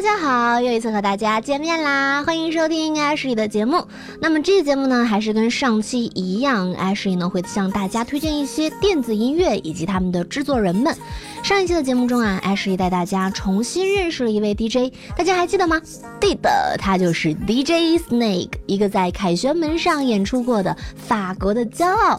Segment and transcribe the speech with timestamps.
[0.00, 2.24] 大家好，又一次和大家见面啦！
[2.24, 3.86] 欢迎收听 Ashley 的节目。
[4.18, 10.96] 那么这期节目呢，还是跟上期一样，Ashley 呢会向大家推荐一些电子音乐以及他们的制作人们。
[11.42, 15.78] 上一期的节目中啊，Ashley 带大家重新认识了一位 DJ，大家还记得吗？
[16.18, 22.18] 记得，他就是 DJ Snake，一个在凯旋门上演出过的法国的骄傲。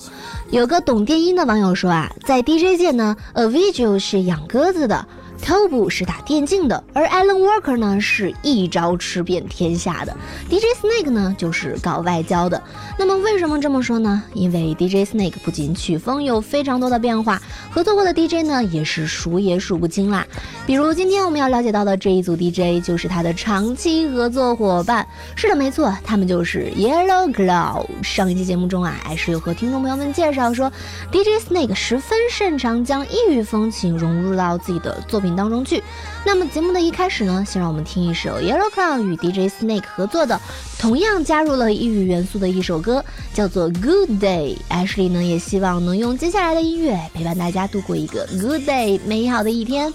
[0.52, 5.04] 有个懂电音的网友说啊，在 DJ 界呢，Avicii 是养鸽子的。
[5.42, 10.16] Tobu 是打电竞的，而 Alan Walker 呢是一招吃遍天下的
[10.50, 12.62] ，DJ Snake 呢就是搞外交的。
[12.98, 14.22] 那么为什么这么说呢？
[14.34, 17.42] 因为 DJ Snake 不仅曲风有非常多的变化，
[17.72, 20.26] 合作过的 DJ 呢也是数也数不清啦。
[20.68, 25.06] 比如今天我们要了解到的这一组 DJ 就是他的长期合作伙伴。
[25.36, 27.84] 是的，没错，他们就是 Yellow Claw。
[28.04, 30.72] 上一期节目中啊，还是有和听众朋友们介绍说
[31.12, 35.31] ，DJ Snake 十分擅长将异域风情融入到自己的作品。
[35.36, 35.84] 当中去。
[36.26, 40.40] 那么节目的一开始呢，先让我们听一首 Yellow Cloud 与 DJ Snake 合作的，
[40.78, 44.58] 同样加入了异域元素的一首歌，叫做 Good Day。
[44.70, 49.92] Ashley 呢也希望能用接下来的音乐陪伴大家度过一个 Good Day 美好的一天。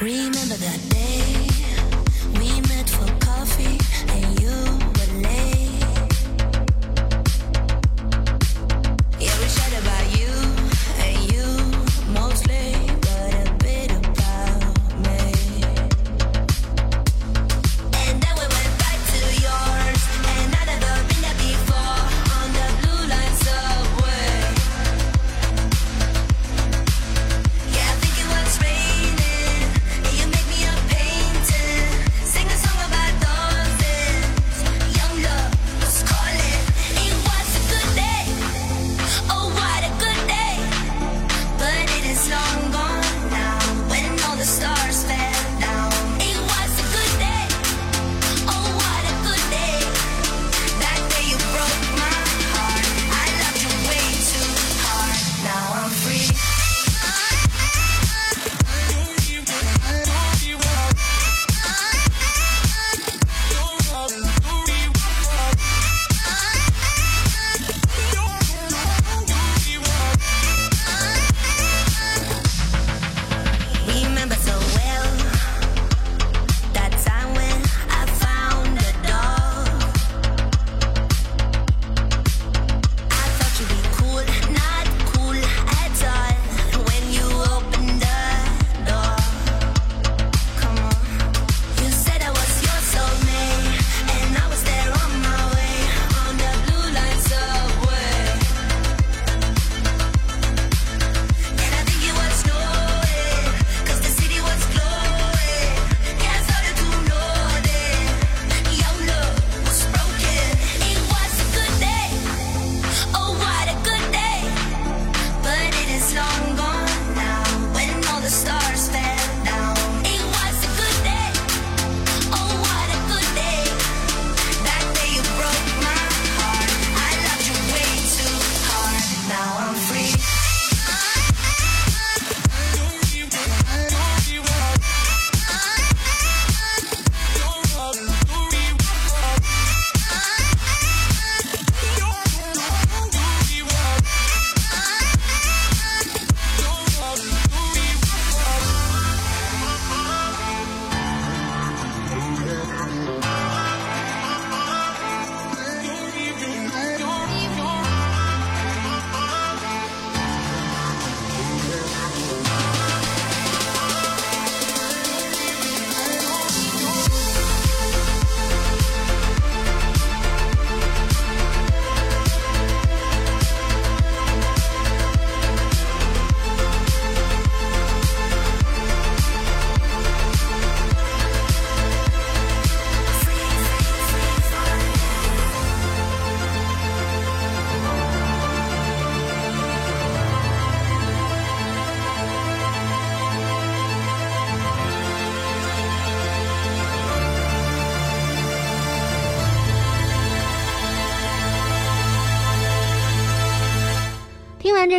[0.00, 0.97] Remember that day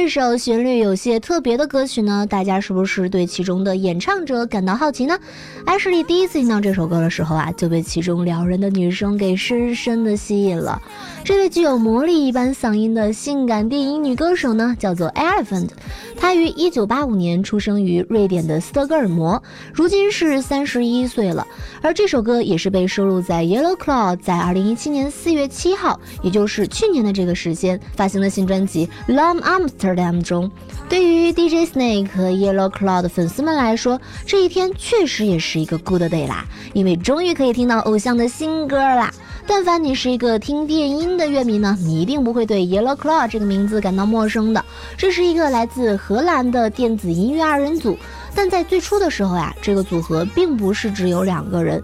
[0.09, 5.17] 首旋律有些特别的歌曲呢，大家是不是对其中的演唱者感到好奇呢？
[5.65, 10.81] 艾什莉第一次听到这首歌的时候啊，就被其中撩人的女声给深深的吸引了。
[11.23, 15.69] 这位具有魔力一般嗓音的性感电音女歌手呢，叫做 Elephant。
[16.17, 19.41] 她于1985年出生于瑞典的斯德哥尔摩，
[19.73, 21.45] 如今是31岁了。
[21.81, 30.49] 而这首歌也是被收录在 Yellow Claw 在2017年4月7号，也就是去年的这个时间发行的新专辑《Love Amster》M 中。
[30.87, 39.11] 对于 DJ Snake 和 Yellow Claw 的粉丝们来说，这一天确实也是一个 Good Day 啦，因为终于可以听到偶像的新歌啦。
[39.45, 44.63] 但凡你是一个听电音的乐迷呢，你一定不会对 Yellow Claw 这个名字感到陌生的。
[44.95, 47.97] 这是一个来自荷兰的电子音乐二人组，
[48.35, 51.81] 但在最初的时候呀，这个组合并不是只有两个人。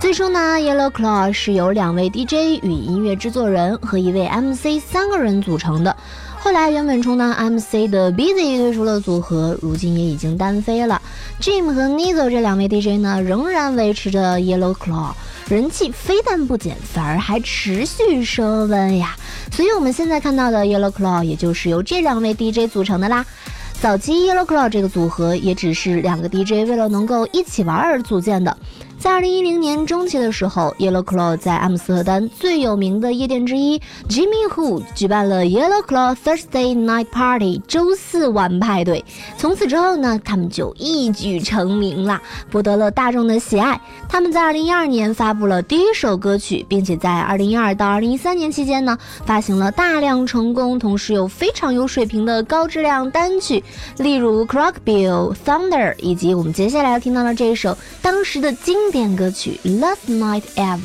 [0.00, 5.94] 最初呢，Yellow Claw 是由两位 DJ 与音乐制作人和一位 MC 三个人组成的。
[6.42, 11.00] 后来原本充当 MC 的 Busy 退出了组合，如今也已经单飞了。
[11.38, 15.12] Jim 和 Nizo 这两位 DJ 呢，仍然维持着 Yellow Claw。
[15.48, 19.14] 人气非但不减，反而还持续升温呀！
[19.52, 23.24] 所以我们现在看到的 Yellow Claw，也就是由这两位 DJ 组成的啦。
[23.80, 28.56] 早期 Yellow Claw 这个组合也只是两个 DJ 为了能够一起玩而组建的。
[29.00, 33.80] 在二零一零年中期的时候，Yellow Claw 在阿姆斯特丹最有名的夜店之一
[34.10, 39.02] Jimmy Who 举办了 Yellow Claw Thursday Night Party 周四晚派对。
[39.38, 42.20] 从此之后呢，他们就一举成名了，
[42.50, 43.80] 博得了大众的喜爱。
[44.06, 53.64] 他们在二零一二年发布了第一首歌曲，并且在二零一二到二零一三年期间呢，发行了大量成功同时又非常有水平的高质量单曲，
[53.96, 58.89] 例如 Crockbill、Thunder，以及我们接下来要听到的这一首当时的经。
[58.89, 60.79] 经典歌曲《Last Night Ever》。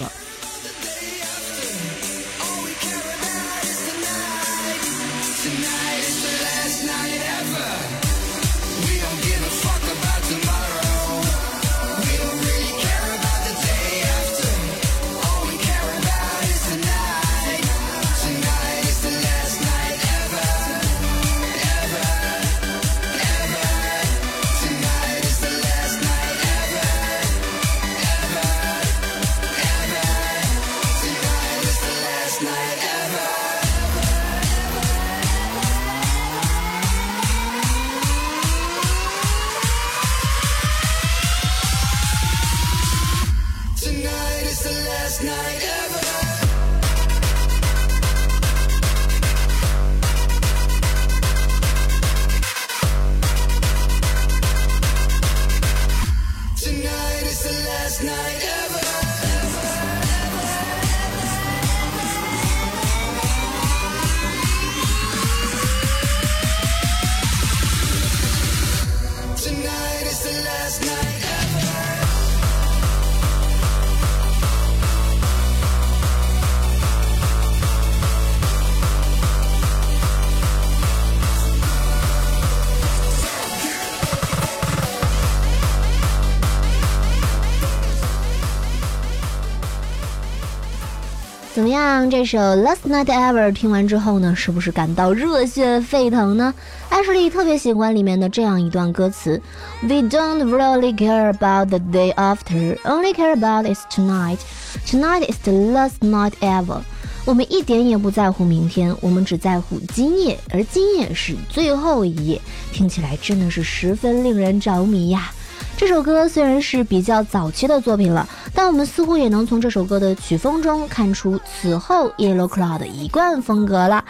[91.76, 92.10] 样？
[92.10, 96.54] 这首《Last Night Ever》听完之后呢，是不是感到热血沸腾呢？
[96.90, 99.42] 艾什莉特别喜欢里面的这样一段歌词
[99.82, 104.40] ：We don't really care about the day after, only care about is tonight.
[104.88, 106.80] Tonight is the last night ever.
[107.26, 112.40] 我们一点也不在乎明天，我们只在乎今夜，而今夜是最后一夜。
[112.72, 115.32] 听起来真的是十分令人着迷呀！
[115.78, 124.04] 这首歌虽然是比较早期的作品了，但我们似乎也能从这首歌的曲风中看出此后 Yellow Claw 的一贯风格了。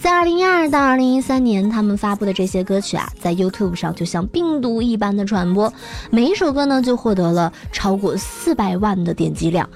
[0.00, 5.70] 在二零一二到二零一三年，他们发布的这些歌曲啊，在 YouTube 上就像病毒一般的传播，
[6.10, 9.68] 每一首歌呢就获得了超过四百万的点击量。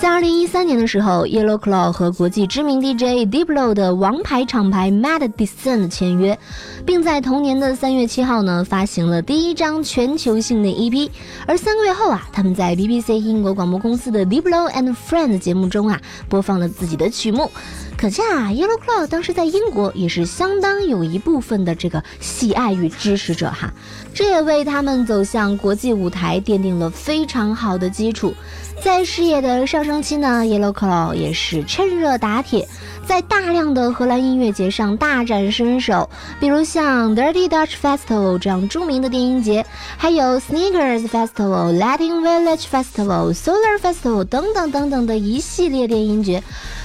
[0.00, 6.36] 在二零一三年的时候，Yellow Claw 和国际知名 DJ Diplo 的王牌厂牌 Mad Descent 签约，
[6.84, 11.08] 并在同年的三月七号呢发行了第一张全球性的 EP。
[11.46, 17.48] 而三个月后啊，他们在 BBC 英国广播公司的 Diplo and Friends 节目中啊播放了自己的曲目。
[17.96, 23.72] 可见啊，Yellow Claw 当时在英国也是相当有一部分的这个喜爱与支持者哈，
[24.12, 28.34] 这也为他们走向国际舞台奠定了非常好的基础。
[28.82, 32.68] 在事业的上升期呢，Yellow Claw 也是趁热打铁，
[33.06, 36.10] 在大量的荷兰音乐节上大展身手，
[36.40, 39.64] 比如像 Dirty Dutch Festival 这样著名的电音节，
[39.96, 46.42] 还有 Sneakers Festival、Latin Village Festival、Solar Festival 等等等等的一系列电音节。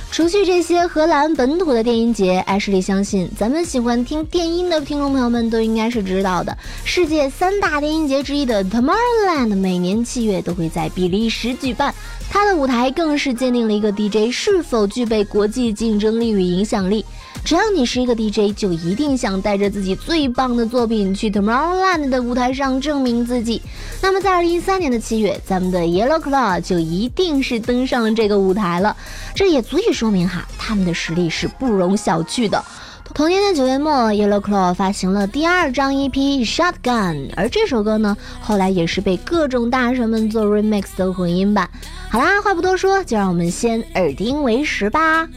[0.09, 11.93] 除去这些荷兰本土的电音节，艾什莉相信咱们喜欢听电音的听众朋友们都应该是知道的，世界三大电音节之一的 Tomorrowland 每年七月都会在比利时举办，
[12.31, 17.05] 它的舞台更是鉴定了一个 DJ 是否具备国际竞争力与影响力。
[17.43, 23.61] 只要你是一个 DJ，就一定想带着自己最棒的作品去 Tomorrowland 的舞台上证明自己。
[24.01, 28.95] 那么在二零一三年的七月，咱们的 Yellow Claw 就一定是登上了这个舞台了。
[29.33, 32.63] 这也足以说明哈，他们的实力是不容小觑的。
[33.13, 36.11] 同年的九月末，Yellow Claw 发行了第二张 EP
[36.55, 41.69] 《Shotgun》，而这首歌呢，后来也是被各种大神们做 remix 的混音版。
[42.09, 45.27] 好啦，话不多说，就让我们先耳听为实吧。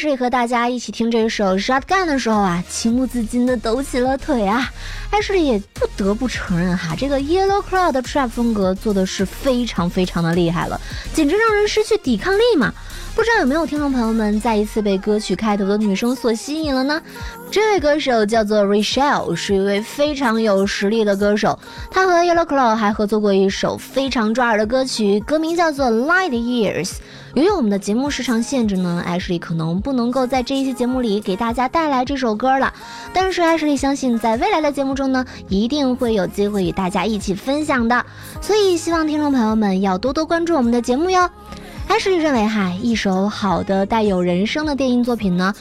[0.00, 4.66] 是和大家一起听这首《Shotgun》的时候啊，情不自禁的抖起了腿啊。
[5.10, 10.80] 艾什莉也不得不承认哈，这个 Yellow Claw 的 Trap 风格做的是非常非常的厉害了，
[11.12, 12.72] 简直让人失去抵抗力嘛。
[13.14, 17.02] 不知道有没有听众朋友们再一次被歌曲开头的女生所吸引了呢？
[17.50, 21.58] 这位歌手叫做 Rachelle，是一位非常有实力的歌手。
[21.90, 26.86] 她和 Yellow Claw 还合作过一首非常抓耳的歌曲，歌名叫做《Light Years》。
[27.34, 32.72] 由于我们的节目时长限制呢，艾什莉可能不能够在这一期节目里给大家带来这首歌了。
[33.12, 38.04] 但是艾什莉相信，在未来的节目中呢，一定会有机会与大家一起分享的。
[38.40, 41.30] 所以希望听众朋友们要多多关注我们的节目哟。
[41.86, 45.54] 艾什莉认为，哈，一首好的带有人声的电音作品呢。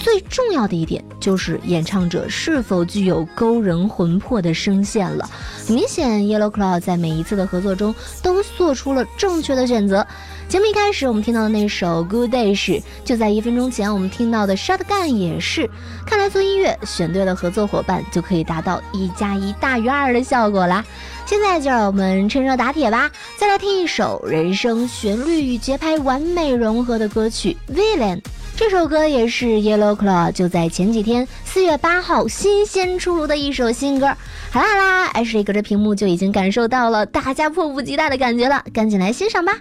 [0.00, 5.30] 最重要的一点就是演唱者是否具有勾人魂魄的声线了。
[5.68, 10.04] 明显，Yellow Claw 在每一次的合作中都做出了正确的选择。
[10.52, 15.66] 节目一开始我们听到的那首 Good Day 是，就在一分钟前我们听到的 Shotgun 也是。
[16.06, 20.84] 看来做音乐选对了合作伙伴，就可以达到一加一大于二的效果啦。
[21.24, 28.16] 现在就让我们趁热打铁吧，再来听一首人声、旋律与节拍完美融合的歌曲《Villain》。
[28.54, 34.06] 这首歌也是 Yellow Claw 就在前几天四月八号新鲜出炉的一首新歌。
[34.50, 39.54] 好啦好啦，艾水隔着屏幕就已经感受到了大家迫不及待的感觉了，赶紧来欣赏吧。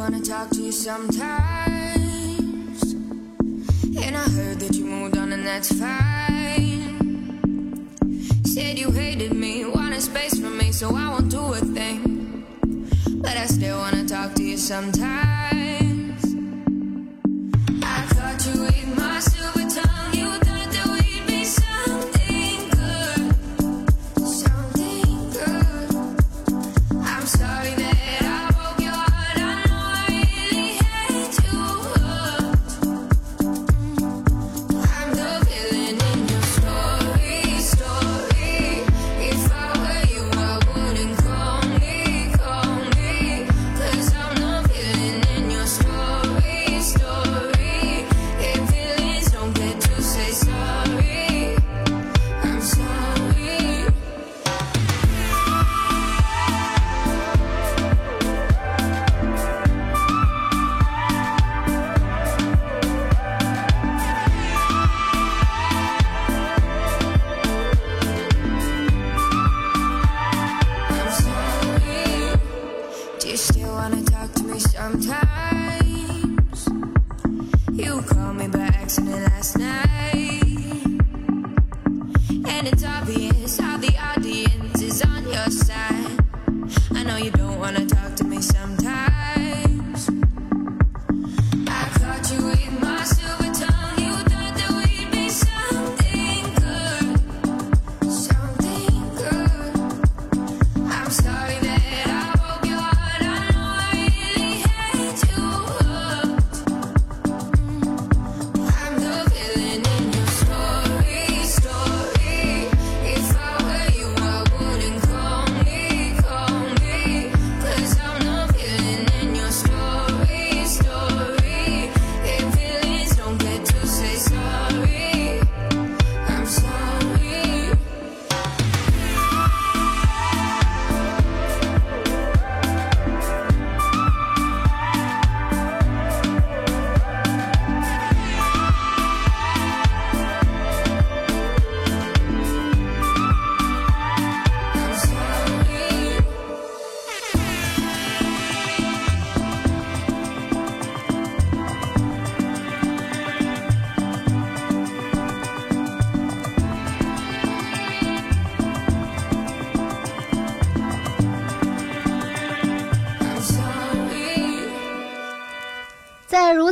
[0.00, 1.18] wanna talk to you sometimes.
[4.02, 6.96] And I heard that you moved on and that's fine.
[8.46, 12.46] Said you hated me, wanted space from me So I won't do a thing.
[13.24, 16.24] But I still wanna talk to you sometimes.
[17.82, 23.22] I caught you with my silver tongue You thought that we'd be something good.
[24.44, 25.90] Something good.
[27.04, 27.79] I'm sorry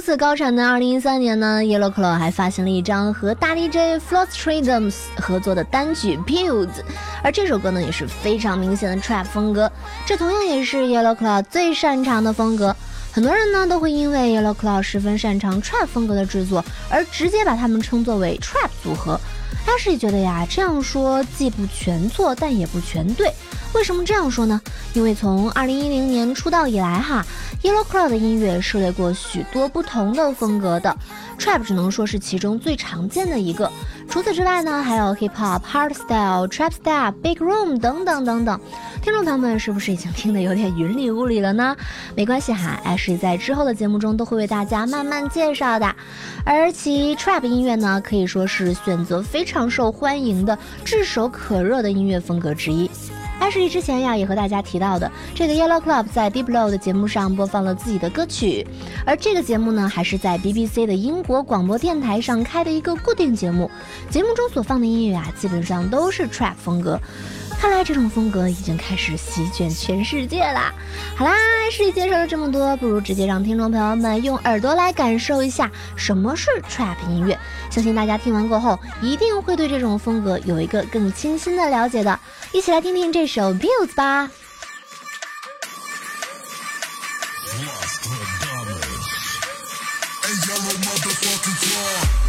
[0.08, 6.66] 此高产的2013年呢，Yellow Claw 还发行了一张和大 DJ Flostridums 合作的单曲《Builds》，
[7.22, 9.70] 而这首歌呢也是非常明显的 Trap 风格，
[10.06, 12.74] 这同样也是 Yellow Claw 最擅长的风格。
[13.12, 19.20] 很多人呢都会因为 Yellow Claw 十分擅长 Trap 风格的制作，而直接把他们称作为 Trap 组合。
[19.66, 23.30] Ashley 觉得呀，这样说既不全错，但也不全对。
[23.74, 24.60] 为什么这样说呢？
[24.94, 27.24] 因为从2010年出道以来哈
[27.62, 30.96] ，Yellow Claw 的音乐涉猎过许多不同的风格的
[31.38, 33.70] ，Trap 只能说是其中最常见的一个。
[34.08, 38.58] 除此之外呢，还有 Hip Hop、Hardstyle、Trap Style、Big Room 等等等等。
[39.02, 41.76] 听众朋友们是不是已经听得有点云里雾里了呢？
[42.16, 45.94] 没关系哈，Ash 在之后的节目中都会为大家慢慢介绍的。
[46.44, 52.90] 而其 Trap 音乐呢，可以说是选择非常受欢迎的、炙手可热的音乐风格之一。
[53.38, 58.66] 艾什莉之前呀也和大家提到的，这个 Yellow Club 在 Deep Low 的节目上播放了自己的歌曲，
[59.06, 63.70] 而这个节目呢还是在 BBC 的英国广播电台上开的一个固定节目，
[64.10, 67.00] 节目中所放的音乐啊基本上都是 Trap 风格。
[67.60, 70.72] 看来这种风格已经开始席卷全世界啦！
[71.16, 71.34] 好啦，
[71.72, 77.36] 事里介绍了这么多，不如直接让听众朋友们用耳朵来感受一下什么是 trap 音乐。
[77.68, 82.18] 相信大家听完过后，一定会对这种风格有一个更清新的了解的。
[82.52, 84.30] 一起来听听这首 Bills 吧。
[91.50, 92.27] Hey,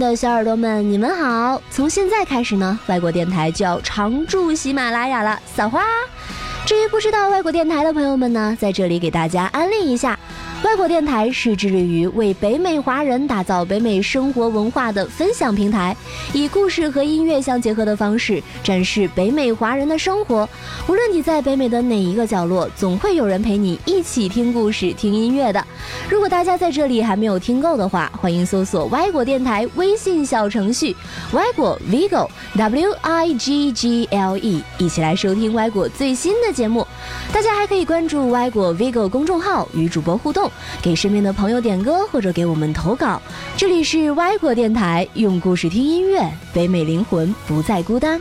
[0.00, 1.60] 的小耳朵们，你们好！
[1.70, 5.84] 从现在开始呢，外国电台就要常驻喜马拉雅了，撒花！
[6.64, 10.18] 至于不知道外国电台的朋友们呢，在这里给大家安利一下，
[10.70, 15.96] 外国电台是致力于为北美华人打造北美生活文化的分享平台，
[16.32, 20.48] 以故事和音乐相结合的方式展示北美华人的生活。
[20.86, 25.66] 无论你在北美的哪一个角落，总会有人陪你一起听故事、听音乐的。
[26.08, 30.94] 如果大家在这里还没有听够的话，欢迎搜索歪果电台微信小程序
[31.34, 36.86] “歪果 Vigo W I G G L E”，一起来收听歪果最新的节目。
[37.32, 40.48] 大家还可以关注歪果 Vigo 公众号，与主播互动，
[40.82, 43.20] 给身边的朋友点歌或者给我们投稿。
[43.56, 48.20] 这里是歪果电台，用故事听音乐，北美灵魂不再孤单。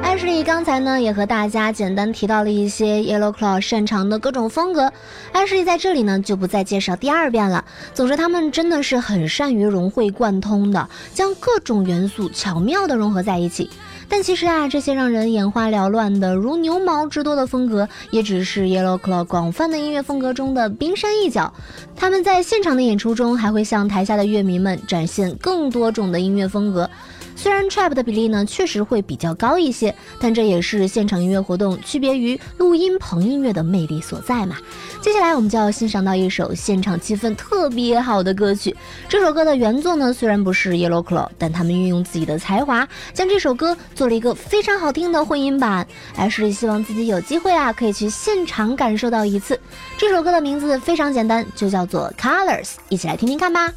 [0.00, 4.92] 艾什莉刚才呢也和大家简单提到了一些 Yellow Claw 擅长的各种风格，
[5.32, 7.64] 艾什莉在这里呢就不再介绍第二遍了。
[7.92, 13.68] 总之，他们真的是很善于融会贯通的，将各种元素巧妙的融合在一起。
[14.16, 21.52] 但其实啊，这些让人眼花缭乱的如牛毛之多的风格，也只是 Yellow Claw 广泛的音乐风格中的冰山一角。
[21.96, 26.88] 他们在现场的演出中，还会向台下的乐迷们展现更多种的音乐风格。
[27.36, 34.56] 虽然 trap 的比例呢确实会比较高一些，但这也是现场音乐活动区别于录音棚音乐的魅力所在嘛。
[35.00, 38.74] 接下来我们就要欣赏到一首现场气氛特别好的歌曲。
[39.08, 45.86] 这首歌的原作呢虽然不是 Yellow Claw，但他们运用自己的才华，将这首歌做了一个非常好听的混音版。
[46.16, 49.58] 艾是希望自己有机会啊可以去现场感受到一次。
[49.98, 53.72] 这首歌的名字非常简单，就叫做 Colors，一起来听听看吧。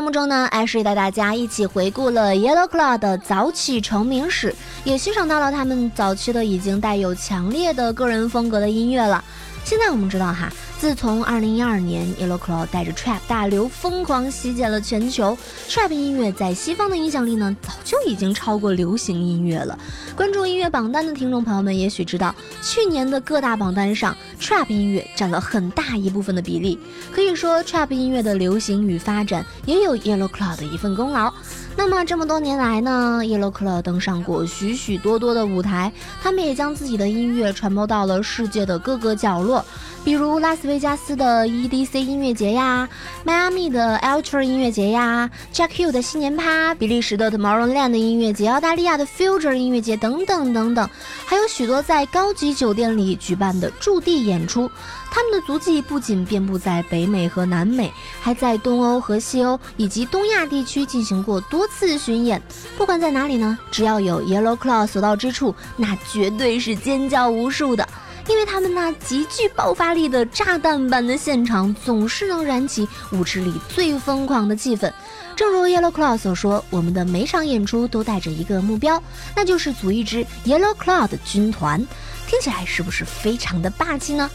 [0.00, 9.22] 节目中呢，艾诗带大家一起回顾了 Yellow Claw 的早起成名史，也欣赏到了他们早期的已经带有强烈的个人风格的音乐了。
[9.62, 15.36] 现在我们知道哈，自从2012年 Yellow Claw 带着 Trap 大流疯狂席卷了全球
[15.68, 19.78] ，Trap 音乐在西方的影响力呢，早就已经超过流行音乐了。
[20.16, 26.78] 关注音乐榜单的听众朋友们也许知道，去年的各大榜单上，Trap 音乐占了很大一部分的比例。
[27.12, 31.30] 可以说，Trap 音乐的流行与发展也有 Yellow Claw 的一份功劳。
[31.76, 35.90] 那么这么多年来呢，Yellow Claw 登上过许许多多的舞台，
[36.22, 39.64] 他们也将自己的音乐传播到了世界的各个角落，
[40.04, 42.88] 比如拉斯维加斯的 EDC 音乐节呀，
[43.24, 50.88] 迈阿密的 Ultra 音乐节呀，Jack Hill 的新年趴，比利时的 Tomorrowland 音乐节，澳大利亚的 Future 音乐节等等等等，
[51.24, 54.70] 还有许多在高级酒店里举办的驻地演出。
[55.10, 62.40] 他们的足迹不仅遍布在北美和南美，还在东欧和西欧以及东亚地区进行过多次巡演。
[62.78, 67.86] 不管在哪里呢，只要有 Yellow Claw 所到之处，那绝对是尖叫无数的。
[68.28, 74.92] 因为他们那极具爆发力的炸弹般的现场，总是能燃起舞池里最疯狂的气氛。
[75.34, 79.02] 正如 Yellow Claw 所说，我们的每场演出都带着一个目标，
[79.34, 81.84] 那就是组一支 Yellow Claw 的军团。
[82.28, 84.30] 听起来是不是非常的霸气呢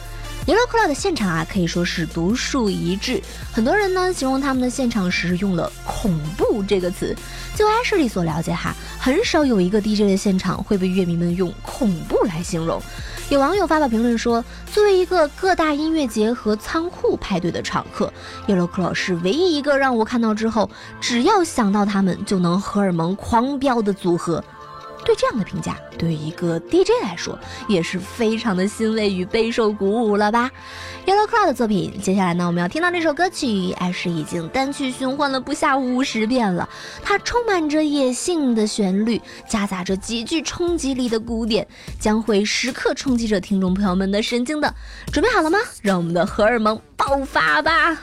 [0.46, 3.20] ？Yellow Claw 的现场啊，可以说是独树一帜。
[3.52, 7.14] 很多人呢形容他们的现场时用了“恐怖”这个词。
[7.54, 12.80] 就艾什里所了解哈，很少有一个 DJ 的现场会被乐迷们用“恐怖”来形容。
[13.28, 18.12] 有网友发表评论说，作为一个各大音乐节和仓库派对的常客
[18.46, 24.44] ，Yellow Claw 是唯一一个让我看到之后，只要想到他们就能荷尔蒙狂飙的组合。
[25.06, 27.38] 对这样的评价，对一个 DJ 来说，
[27.68, 30.50] 也是非常的欣慰与备受鼓舞了吧
[31.06, 36.68] ？Yellow Claw 的作品，接下来呢，我们要听到这首歌曲，艾是已经单曲循环了不下五十遍了。
[37.04, 41.66] 它充满着野性的旋律，夹杂着极具冲击力的鼓点，
[42.00, 44.74] 将会时刻冲击着听众朋友们的神经的。
[45.12, 45.58] 准备好了吗？
[45.82, 47.96] 让我们的荷尔蒙爆发吧！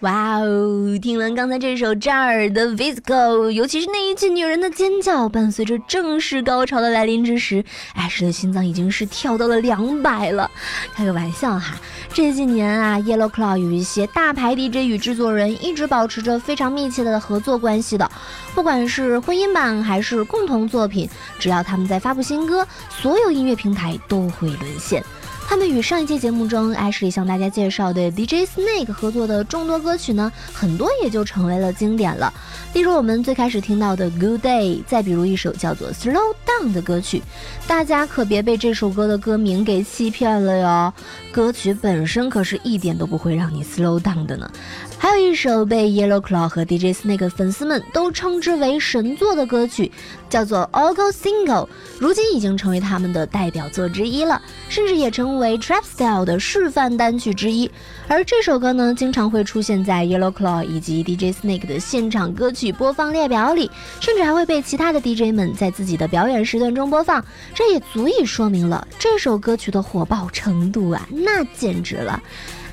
[0.00, 0.98] 哇哦！
[1.00, 7.64] 听完刚才这首扎尔的《Visco》，尤其是那一句女人的尖叫，伴随着正式高潮的来临之时，
[7.94, 10.50] 艾什的心脏已经是跳到了两百了。
[10.94, 11.76] 开个玩笑哈，
[12.12, 18.10] 这几年啊，Yellow Claw 有一些大牌 DJ 与制作人一直保持着非常密切的合作关系的，
[18.54, 21.08] 不管是婚姻版还是共同作品，
[21.38, 25.02] 只要他们在发布新歌，所有音乐平台都会沦陷。
[25.46, 32.32] 他们与上一期节目中艾什里向大家介绍的 DJ Snake 合作的众多歌曲呢，很多也就成为了经典了。
[32.72, 37.22] 例如我们最开始听到的 Good Day，再比如一首叫做 Slow Down 的歌曲，
[37.68, 40.92] 大家可别被这首歌的歌名给欺骗了哟。
[41.30, 44.50] 歌曲本身可是一点都不会让你 slow down 的呢。
[44.96, 49.92] 还有一首被 Yellow Claw 和 DJ Snake 粉丝们都称之为神作的歌曲，
[50.30, 51.68] 叫做 All Go Single，
[51.98, 57.70] 如今已经成为他们的代表作之一了，甚至也成为 Trap Style 的示范单曲之一。
[58.08, 63.70] 而这首歌呢，经常会出现在 Yellow Claw 以及 DJ Snake 的现场歌曲播放列表里，
[64.00, 67.22] 甚至还会被其他的 DJ 们在自己的表演时段中播放。
[67.54, 72.22] 这也足以说明了这首歌曲的火爆程度啊，那简直了。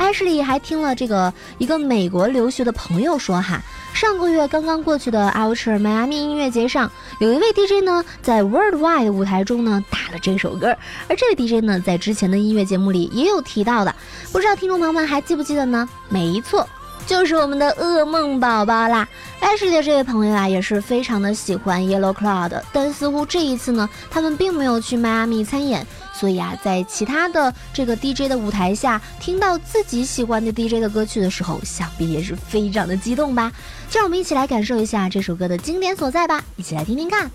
[0.02, 3.62] 艾什里还听了这个一个美国留学的朋友说哈，
[3.94, 10.76] 上个月刚刚过去的 Ultra 迈阿密音乐节上，有一位 DJ 呢在 Worldwide 舞台中呢打了这首歌，
[11.08, 13.96] 而这位 DJ 呢在之前的音乐节目里也有提到的，
[14.32, 15.88] 不知道听众朋友们还记不记得呢？
[16.10, 16.68] 没错，
[17.06, 19.08] 就是我们的噩梦宝宝啦。
[19.40, 25.86] 爱世界这位朋友啊也是非常的喜欢 Yellow Cloud，，但似乎这一次呢，他们并没有去迈阿密参演。
[26.14, 33.52] 所以啊，在其他的这个 DJ 的舞台下，听到自己喜欢的 DJ 的歌曲的时候，想必也是非常的激动吧？
[33.90, 37.30] 就让我们一起来感受一下这首歌的经典所在吧，一起来听听看。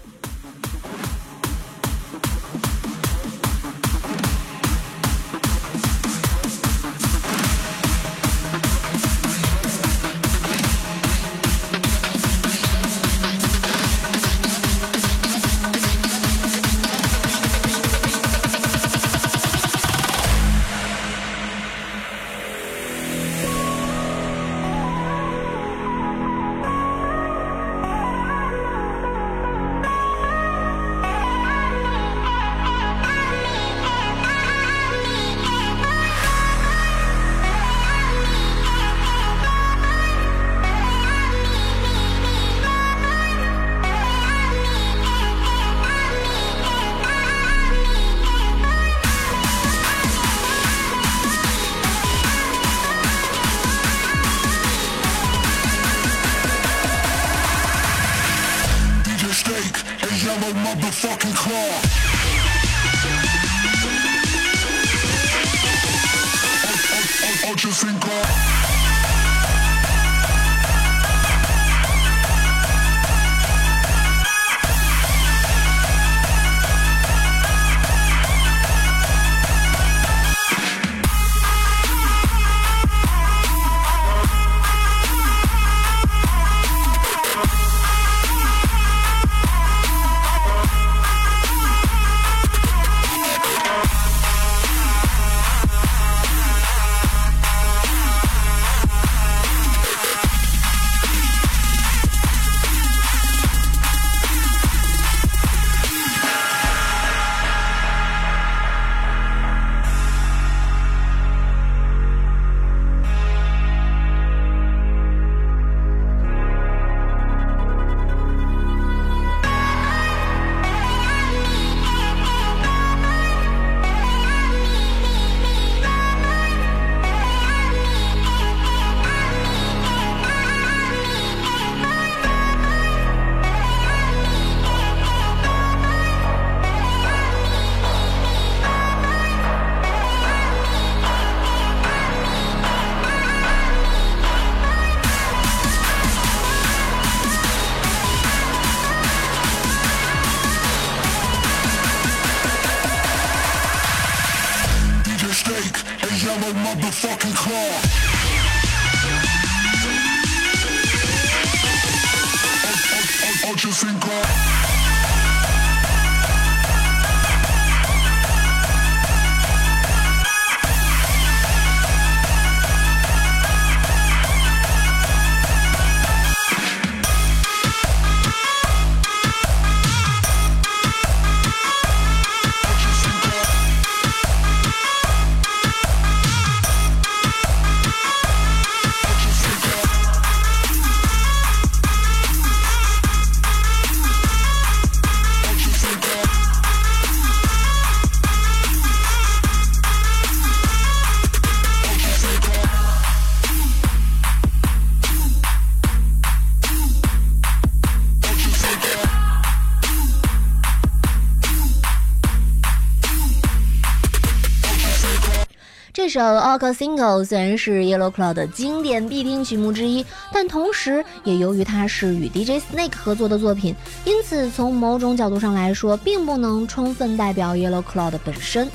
[216.16, 220.02] 这首《All Single》虽然是 Yellow Cloud 的经典必听曲目之一，
[220.32, 228.66] 但同时也由于它是与 DJ Snake 合作的作品，因此从某种角度上来说，并不能充分代表 Yellow Claw 的本身。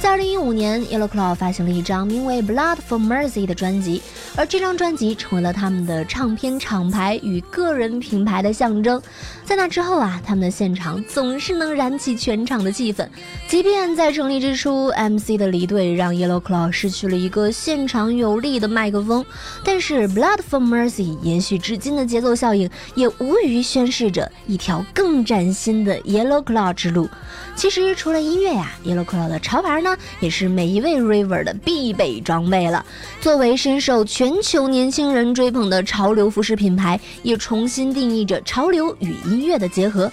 [0.00, 4.00] 在二零一五年，Yellow Claw 发行了一张名为《Blood for Mercy》的专辑，
[4.34, 9.00] 而这张专辑成为了他们的唱片厂牌与个人品牌的象征。
[9.44, 13.06] 在那之后啊，他们的现场总是能燃起全场的气氛，
[13.46, 19.22] 即便在成立之初，MC 的离队让 Yellow Claw 失去了一个现场有力的麦克风，
[19.62, 27.06] 但是《Blood for Mercy》延续至今的节奏效应，也无疑宣示着一条更崭新的 Yellow Claw 之路。
[27.54, 29.89] 其实除了音乐呀，Yellow Claw 的潮牌呢，
[30.20, 32.84] 也是每一位 River 的必备装备了。
[33.20, 40.10] 作为深受全球年轻人追捧的潮流服饰品牌，也重新定义着潮流与音乐的结合。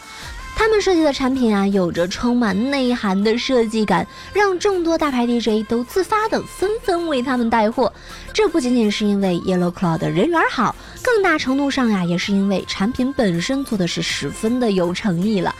[0.56, 7.94] 他们设计的产品啊，有着充满内涵的设计感，让众多大牌 DJ 都自发的纷纷为他们带货。
[8.34, 15.54] 这不仅仅是因为 Yellow Claw 的人缘好，更大程度上呀，也是因为产品本身做的是十分的有诚意了。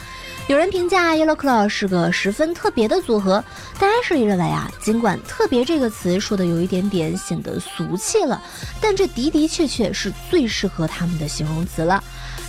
[0.48, 3.44] 有人评价 Yellow Claw 是个十分特别的组合，
[3.78, 8.42] 但 Ashley 认为啊，尽管“特别”这个词说的有一点点显得俗气了，
[8.80, 12.02] 但这的的确确是最适合他们的形容词了。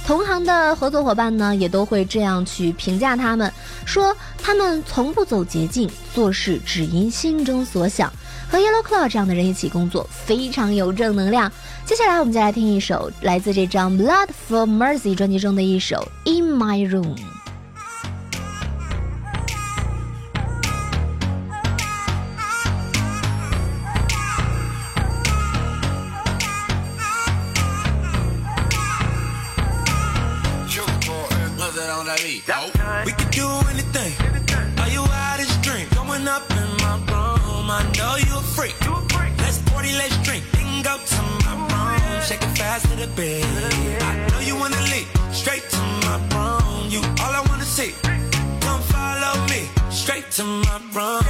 [0.07, 3.51] 同行的合作伙伴呢，也都会这样去评价他们，
[3.85, 8.09] 说他们从不走捷径，做事只因心中所想。
[8.49, 11.51] 和 Yellow Claw 这样的人一起工作，非常有正能量。
[11.85, 17.17] 接下来我们就来听一首来自这张《Blood for Mercy》专辑中的一首《In My Room》。
[50.39, 51.28] tomorrow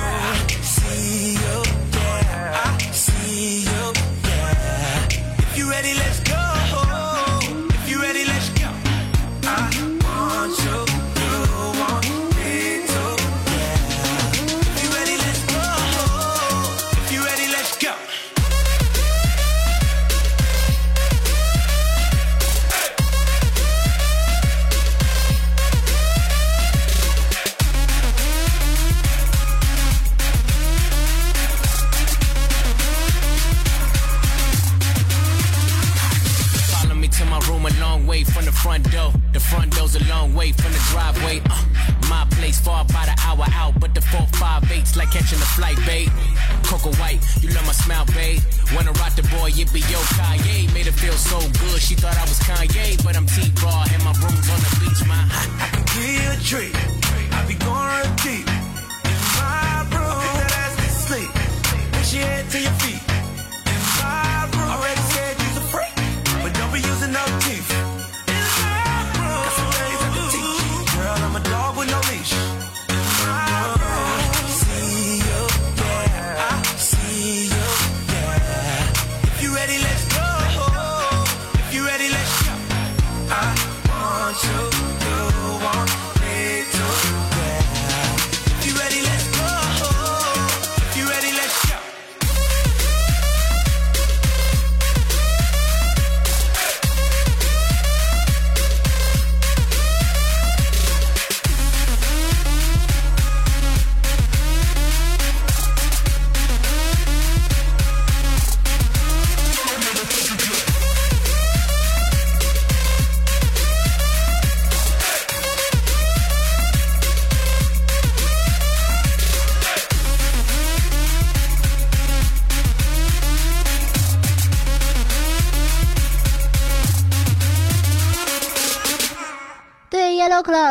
[42.69, 46.09] far by the hour out, but the four five eight's like catching a flight, babe.
[46.63, 48.41] Coco White, you love my smile, babe.
[48.75, 50.71] Wanna rock the boy, it be yo Kanye.
[50.73, 52.78] Made her feel so good, she thought I was Kanye,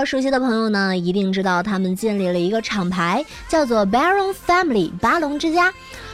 [0.08, 5.70] 熟悉的朋友呢，一定知道他们建立了一个厂牌，叫做 Baron Family 巴龙之家。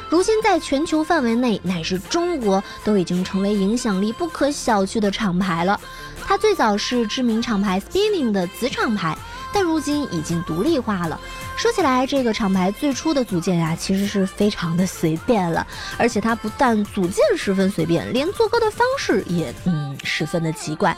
[0.09, 5.81] 如今在全球范围内，乃至中国，都已经成为影响力不可小觑的厂牌了。
[6.27, 9.17] 它最早是知名厂牌 Spinning 的子厂牌，
[9.53, 11.21] 但如今已经独立化了。
[11.57, 20.95] 说起来，这个厂牌最初的组建呀、其实是非常的随便了，而且它不但组建十分随便，连做歌的方式也嗯十分的奇怪。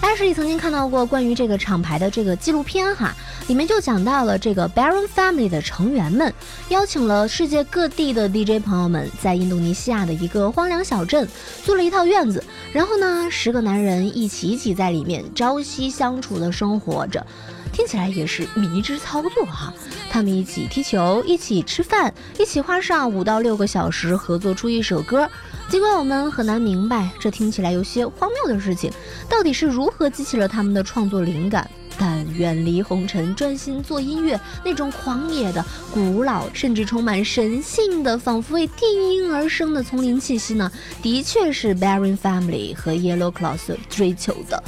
[0.00, 3.14] 艾什里曾经看到过关于这个厂牌的这个纪录片哈，
[3.48, 6.32] 里面就讲到了这个 Baron Family 的成员们
[6.68, 11.26] 邀请了世界各地的 DJ 朋友们，在印度尼西亚的一个荒凉小镇
[11.64, 17.26] 租了一套院子，然后呢，十个男人一起挤在里面，朝夕相处的生活着。
[17.74, 19.74] 听起来也是迷之操作哈，
[20.08, 25.28] 他们一起踢球，一起吃饭，一起花上五到六个小时合作出一首歌。
[25.68, 28.92] 尽管我们很难明白这听起来有些荒谬的事情
[29.28, 31.68] 到底是如何激起了他们的创作灵感，
[31.98, 40.70] 但远离红尘，专心做音乐，那种狂野的、古老甚至充满神性的，仿佛为电音而生的丛林气息呢，
[41.02, 44.62] 的确是 Baron Family 和 Yellow Claw 所追求的。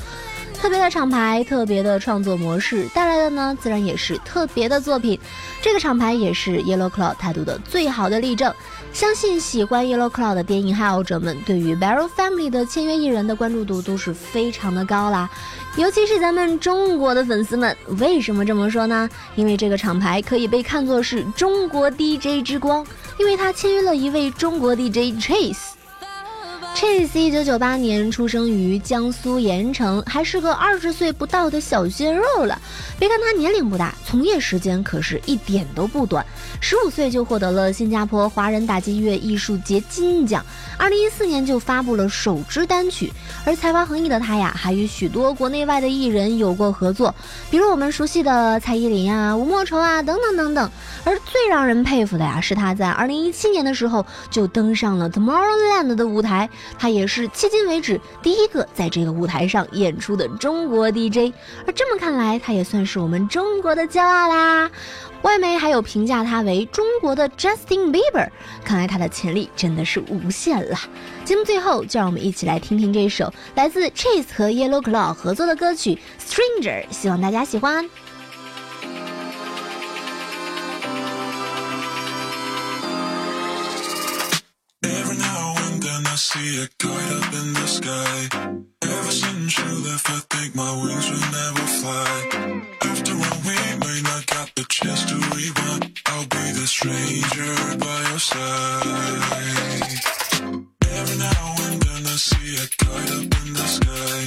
[0.57, 5.19] 特别的厂牌，特别的创作模式带来的呢，自然也是特别的作品。
[5.63, 8.53] 这个厂牌也是 Yellow Claw 态度的最好的例证。
[8.93, 15.29] 相信喜欢 Yellow Claw 的电影爱好者们，对于 Barrel Family 的签约艺人的关注度都是非常的高啦。
[15.77, 19.09] 尤其是咱们中国的粉丝们，为什么这么说呢？
[19.37, 22.85] 因为这个厂牌可以被看作是中国 DJ 之光，
[23.19, 25.76] 因为他签约了一位中国 DJ Chase。
[26.77, 32.61] Chase 一九九八年出生于江苏盐城，还是个二十岁不到的小鲜肉了。
[32.99, 36.24] 别看他年龄不大，从业时间可是一点都不短。
[36.61, 40.45] 十五岁就获得了新加坡华人打击乐艺术节金奖，
[40.77, 43.11] 二零一四年就发布了首支单曲。
[43.47, 47.14] 而才华横溢的他呀，还与许多国内外的艺人有过合作，
[47.51, 50.70] 比如我们熟悉的蔡依林啊、吴莫愁啊等等等等。
[51.05, 56.51] 而最让人佩服的呀，是他在二零一七年的时候就登上了 Tomorrowland 的舞台。
[56.79, 61.33] 他也是迄今为止第一个在这个舞台上演出的中国 DJ，
[61.67, 64.71] 而这么看来，他也算是我们中国的骄傲啦。
[65.23, 68.29] 外媒还有评价他为中国的 Justin Bieber，
[68.64, 70.79] 看来他的潜力真的是无限了。
[71.25, 77.89] 节目最后，就让我们一起来听听这首来自 Chase 和 Yellow Claw 合作的歌曲《Stranger》，希望大家喜欢。
[85.97, 88.28] And I see a kite up in the sky.
[88.82, 92.14] Ever since you left, I think my wings will never fly.
[92.90, 95.99] After all, we may not got the chance to rewind.
[96.07, 98.82] I'll be the stranger by your side.
[100.99, 104.18] Every now and then I see a kite up in the sky.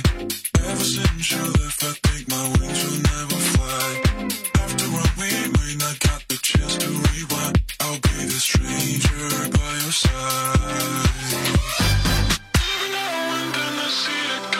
[0.69, 3.89] Ever since you left, I think my wings will never fly.
[4.63, 7.68] After all, we may not got the chance to rewind.
[7.81, 11.09] I'll be the stranger by your side.
[12.55, 14.58] Every now and then I see a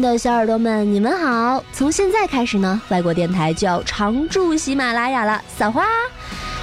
[0.00, 1.62] 的小耳朵们，你们好！
[1.72, 5.84] 从现在开始呢，外国电台就要常驻喜马拉雅了，撒花！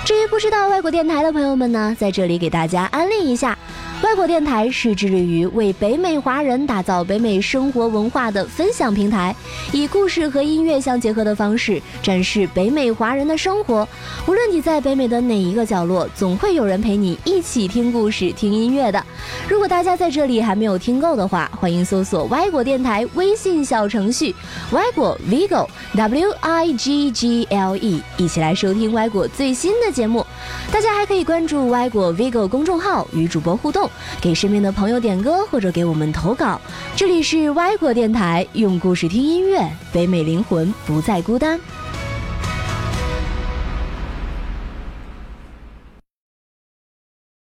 [0.06, 3.58] 至于不知道外国电台的朋友们呢，在这里给大家安利一下。
[4.06, 9.36] 外国电台是致力于为北美华人打造北美生活文化的分享平台，
[9.72, 13.86] 以故事和音乐相结合的方式展示北美华人的生活。
[14.28, 19.03] 无论你在北美的哪一个角落，总会有人陪你一起听故事、听音乐的。
[19.49, 24.34] 如果大家在这里还没有听够的话，欢迎搜索歪果电台微信小程序
[24.72, 30.25] “歪果 Vigo W I G G L E”，一起来收听歪果最新的节目。
[30.72, 33.89] 大家还可以关注歪果 Vigo 公众号，与主播互动，
[34.20, 36.60] 给身边的朋友点歌或者给我们投稿。
[36.96, 41.60] 这里是歪果电台，用故事听音乐，北美灵魂不再孤单。